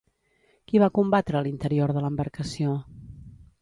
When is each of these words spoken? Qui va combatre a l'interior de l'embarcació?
Qui 0.71 0.81
va 0.85 0.89
combatre 0.95 1.39
a 1.41 1.43
l'interior 1.49 1.95
de 1.99 2.05
l'embarcació? 2.07 2.77